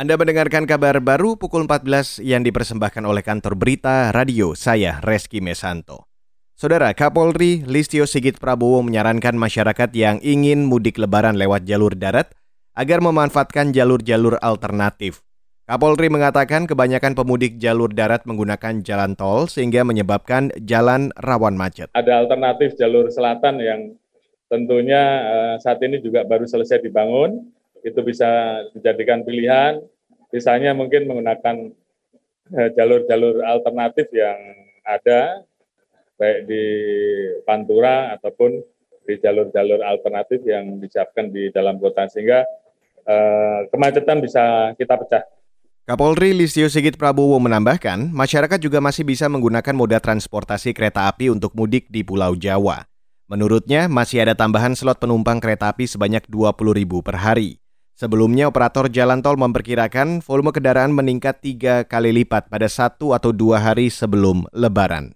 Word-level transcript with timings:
Anda 0.00 0.16
mendengarkan 0.16 0.64
kabar 0.64 0.96
baru 1.04 1.36
pukul 1.36 1.68
14 1.68 2.24
yang 2.24 2.40
dipersembahkan 2.40 3.04
oleh 3.04 3.20
kantor 3.20 3.52
berita 3.52 4.08
radio 4.16 4.56
saya 4.56 4.96
Reski 5.04 5.44
Mesanto. 5.44 6.08
Saudara 6.56 6.88
Kapolri 6.96 7.60
Listio 7.68 8.08
Sigit 8.08 8.40
Prabowo 8.40 8.80
menyarankan 8.80 9.36
masyarakat 9.36 9.92
yang 9.92 10.16
ingin 10.24 10.64
mudik 10.64 10.96
lebaran 10.96 11.36
lewat 11.36 11.68
jalur 11.68 11.92
darat 11.92 12.32
agar 12.72 13.04
memanfaatkan 13.04 13.76
jalur-jalur 13.76 14.40
alternatif. 14.40 15.20
Kapolri 15.68 16.08
mengatakan 16.08 16.64
kebanyakan 16.64 17.12
pemudik 17.12 17.60
jalur 17.60 17.92
darat 17.92 18.24
menggunakan 18.24 18.80
jalan 18.80 19.12
tol 19.20 19.52
sehingga 19.52 19.84
menyebabkan 19.84 20.48
jalan 20.64 21.12
rawan 21.20 21.60
macet. 21.60 21.92
Ada 21.92 22.24
alternatif 22.24 22.72
jalur 22.80 23.12
selatan 23.12 23.60
yang 23.60 23.92
tentunya 24.48 25.02
eh, 25.28 25.54
saat 25.60 25.76
ini 25.84 26.00
juga 26.00 26.24
baru 26.24 26.48
selesai 26.48 26.80
dibangun 26.88 27.59
itu 27.84 28.00
bisa 28.04 28.62
dijadikan 28.76 29.24
pilihan. 29.24 29.80
Misalnya 30.30 30.72
mungkin 30.72 31.10
menggunakan 31.10 31.56
eh, 32.54 32.70
jalur-jalur 32.76 33.42
alternatif 33.42 34.10
yang 34.14 34.38
ada, 34.86 35.42
baik 36.20 36.46
di 36.46 36.64
Pantura 37.42 38.14
ataupun 38.14 38.62
di 39.08 39.14
jalur-jalur 39.18 39.82
alternatif 39.82 40.44
yang 40.46 40.78
disiapkan 40.78 41.32
di 41.32 41.50
dalam 41.50 41.82
kota, 41.82 42.06
sehingga 42.06 42.46
eh, 43.04 43.60
kemacetan 43.72 44.22
bisa 44.22 44.74
kita 44.78 44.94
pecah. 45.00 45.24
Kapolri 45.90 46.30
Listio 46.30 46.70
Sigit 46.70 46.94
Prabowo 46.94 47.42
menambahkan, 47.42 48.14
masyarakat 48.14 48.62
juga 48.62 48.78
masih 48.78 49.02
bisa 49.02 49.26
menggunakan 49.26 49.74
moda 49.74 49.98
transportasi 49.98 50.70
kereta 50.70 51.10
api 51.10 51.34
untuk 51.34 51.50
mudik 51.58 51.90
di 51.90 52.06
Pulau 52.06 52.38
Jawa. 52.38 52.86
Menurutnya, 53.26 53.90
masih 53.90 54.22
ada 54.22 54.38
tambahan 54.38 54.78
slot 54.78 55.02
penumpang 55.02 55.42
kereta 55.42 55.70
api 55.70 55.90
sebanyak 55.90 56.26
20 56.30 56.78
ribu 56.78 57.02
per 57.02 57.18
hari. 57.18 57.58
Sebelumnya, 58.00 58.48
operator 58.48 58.88
jalan 58.88 59.20
tol 59.20 59.36
memperkirakan 59.36 60.24
volume 60.24 60.56
kendaraan 60.56 60.88
meningkat 60.88 61.44
tiga 61.44 61.84
kali 61.84 62.16
lipat 62.16 62.48
pada 62.48 62.64
satu 62.64 63.12
atau 63.12 63.28
dua 63.28 63.60
hari 63.60 63.92
sebelum 63.92 64.48
Lebaran. 64.56 65.12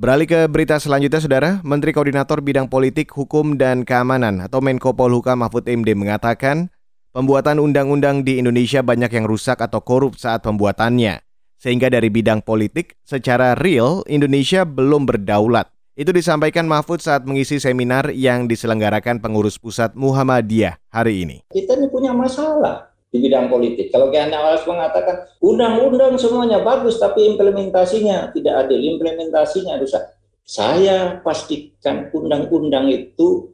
Beralih 0.00 0.24
ke 0.24 0.40
berita 0.48 0.80
selanjutnya, 0.80 1.20
Saudara. 1.20 1.50
Menteri 1.60 1.92
Koordinator 1.92 2.40
Bidang 2.40 2.72
Politik, 2.72 3.12
Hukum, 3.12 3.60
dan 3.60 3.84
Keamanan 3.84 4.48
atau 4.48 4.64
Menko 4.64 4.96
Polhukam 4.96 5.44
Mahfud 5.44 5.68
MD 5.68 5.92
mengatakan, 5.92 6.72
pembuatan 7.12 7.60
undang-undang 7.60 8.24
di 8.24 8.40
Indonesia 8.40 8.80
banyak 8.80 9.12
yang 9.12 9.28
rusak 9.28 9.60
atau 9.60 9.84
korup 9.84 10.16
saat 10.16 10.40
pembuatannya. 10.40 11.20
Sehingga 11.60 11.92
dari 11.92 12.08
bidang 12.08 12.40
politik, 12.40 12.96
secara 13.04 13.52
real, 13.60 14.08
Indonesia 14.08 14.64
belum 14.64 15.04
berdaulat. 15.04 15.68
Itu 15.92 16.16
disampaikan 16.16 16.64
Mahfud 16.64 17.04
saat 17.04 17.28
mengisi 17.28 17.60
seminar 17.60 18.08
yang 18.08 18.48
diselenggarakan 18.48 19.20
pengurus 19.20 19.60
pusat 19.60 19.92
Muhammadiyah 19.92 20.80
hari 20.92 21.24
ini. 21.24 21.36
Kita 21.48 21.74
ini 21.80 21.88
punya 21.88 22.12
masalah 22.12 22.92
di 23.12 23.18
bidang 23.20 23.48
politik. 23.48 23.88
Kalau 23.92 24.12
Kiai 24.12 24.28
Awas 24.28 24.64
mengatakan 24.68 25.28
undang-undang 25.40 26.16
semuanya 26.20 26.60
bagus 26.60 27.00
tapi 27.00 27.28
implementasinya 27.32 28.30
tidak 28.32 28.68
adil, 28.68 28.80
implementasinya 28.80 29.80
rusak. 29.80 30.04
Saya 30.44 31.20
pastikan 31.24 32.12
undang-undang 32.12 32.92
itu 32.92 33.52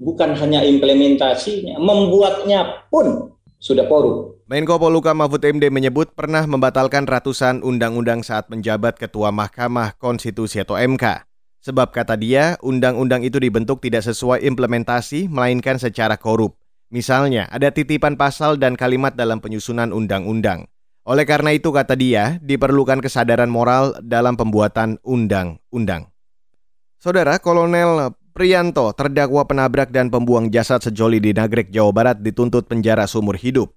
bukan 0.00 0.32
hanya 0.38 0.62
implementasinya, 0.64 1.76
membuatnya 1.76 2.88
pun 2.88 3.36
sudah 3.58 3.84
korup. 3.90 4.38
Menko 4.48 4.80
Poluka 4.80 5.12
Mahfud 5.12 5.44
MD 5.44 5.68
menyebut 5.68 6.14
pernah 6.16 6.46
membatalkan 6.48 7.04
ratusan 7.04 7.60
undang-undang 7.60 8.24
saat 8.24 8.48
menjabat 8.48 8.96
Ketua 8.96 9.28
Mahkamah 9.28 9.98
Konstitusi 10.00 10.62
atau 10.62 10.78
MK. 10.78 11.28
Sebab 11.58 11.90
kata 11.90 12.16
dia, 12.16 12.56
undang-undang 12.64 13.26
itu 13.26 13.36
dibentuk 13.42 13.82
tidak 13.82 14.06
sesuai 14.06 14.46
implementasi, 14.46 15.26
melainkan 15.28 15.76
secara 15.76 16.16
korup. 16.16 16.56
Misalnya, 16.88 17.44
ada 17.52 17.68
titipan 17.68 18.16
pasal 18.16 18.56
dan 18.56 18.72
kalimat 18.72 19.12
dalam 19.12 19.44
penyusunan 19.44 19.92
undang-undang. 19.92 20.64
Oleh 21.04 21.28
karena 21.28 21.52
itu, 21.52 21.68
kata 21.68 21.92
dia, 21.92 22.40
diperlukan 22.40 23.04
kesadaran 23.04 23.52
moral 23.52 23.96
dalam 24.00 24.40
pembuatan 24.40 24.96
undang-undang. 25.04 26.08
Saudara 26.96 27.36
Kolonel 27.38 28.16
Prianto, 28.32 28.94
terdakwa 28.96 29.44
penabrak 29.44 29.92
dan 29.92 30.08
pembuang 30.08 30.48
jasad 30.48 30.80
sejoli 30.80 31.20
di 31.20 31.36
Nagrek, 31.36 31.68
Jawa 31.74 31.92
Barat, 31.92 32.22
dituntut 32.24 32.64
penjara 32.70 33.04
seumur 33.04 33.36
hidup. 33.36 33.74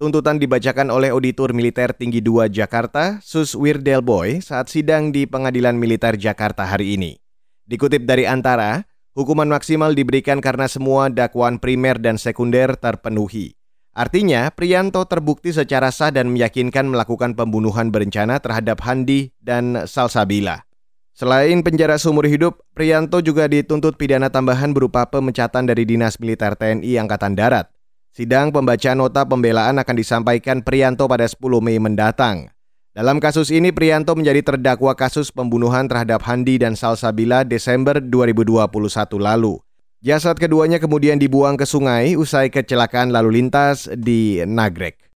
Tuntutan 0.00 0.40
dibacakan 0.40 0.88
oleh 0.90 1.12
Auditor 1.12 1.52
Militer 1.52 1.92
Tinggi 1.92 2.18
2 2.24 2.50
Jakarta, 2.50 3.20
Sus 3.20 3.52
Wirdel 3.52 4.00
Boy, 4.02 4.40
saat 4.42 4.72
sidang 4.72 5.12
di 5.12 5.28
Pengadilan 5.28 5.76
Militer 5.76 6.16
Jakarta 6.16 6.64
hari 6.66 6.96
ini. 6.96 7.20
Dikutip 7.68 8.02
dari 8.02 8.26
Antara, 8.26 8.82
hukuman 9.20 9.52
maksimal 9.52 9.92
diberikan 9.92 10.40
karena 10.40 10.64
semua 10.64 11.12
dakwaan 11.12 11.60
primer 11.60 12.00
dan 12.00 12.16
sekunder 12.16 12.72
terpenuhi. 12.80 13.52
Artinya, 13.92 14.48
Prianto 14.48 15.04
terbukti 15.04 15.52
secara 15.52 15.92
sah 15.92 16.08
dan 16.08 16.32
meyakinkan 16.32 16.88
melakukan 16.88 17.36
pembunuhan 17.36 17.92
berencana 17.92 18.40
terhadap 18.40 18.80
Handi 18.80 19.36
dan 19.36 19.84
Salsabila. 19.84 20.64
Selain 21.12 21.60
penjara 21.60 22.00
seumur 22.00 22.24
hidup, 22.24 22.64
Prianto 22.72 23.20
juga 23.20 23.44
dituntut 23.44 24.00
pidana 24.00 24.32
tambahan 24.32 24.72
berupa 24.72 25.04
pemecatan 25.04 25.68
dari 25.68 25.84
Dinas 25.84 26.16
Militer 26.16 26.56
TNI 26.56 26.96
Angkatan 26.96 27.36
Darat. 27.36 27.68
Sidang 28.16 28.56
pembacaan 28.56 29.04
nota 29.04 29.28
pembelaan 29.28 29.76
akan 29.76 29.96
disampaikan 30.00 30.64
Prianto 30.64 31.04
pada 31.04 31.28
10 31.28 31.60
Mei 31.60 31.76
mendatang. 31.76 32.48
Dalam 32.90 33.22
kasus 33.22 33.54
ini 33.54 33.70
Prianto 33.70 34.18
menjadi 34.18 34.42
terdakwa 34.42 34.90
kasus 34.98 35.30
pembunuhan 35.30 35.86
terhadap 35.86 36.26
Handi 36.26 36.58
dan 36.58 36.74
Salsabila 36.74 37.46
Desember 37.46 38.02
2021 38.02 38.66
lalu. 39.14 39.62
Jasad 40.02 40.34
keduanya 40.34 40.82
kemudian 40.82 41.14
dibuang 41.14 41.54
ke 41.54 41.62
sungai 41.62 42.18
usai 42.18 42.50
kecelakaan 42.50 43.14
lalu 43.14 43.38
lintas 43.38 43.86
di 43.94 44.42
Nagrek. 44.42 45.06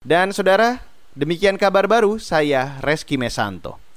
Dan 0.00 0.32
saudara, 0.32 0.80
demikian 1.12 1.60
kabar 1.60 1.84
baru 1.84 2.16
saya 2.16 2.80
Reski 2.80 3.20
Mesanto. 3.20 3.89